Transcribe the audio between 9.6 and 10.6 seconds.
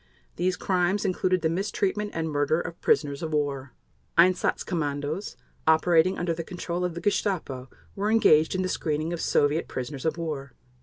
prisoners of war.